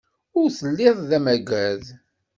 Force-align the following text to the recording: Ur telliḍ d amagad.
Ur 0.39 0.47
telliḍ 0.57 0.97
d 1.09 1.11
amagad. 1.17 1.83